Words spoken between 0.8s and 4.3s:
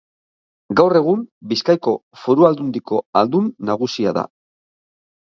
egun, Bizkaiko Foru Aldundiko ahaldun nagusia da.